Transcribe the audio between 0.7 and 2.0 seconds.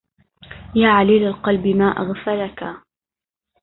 يا عليل القلب ما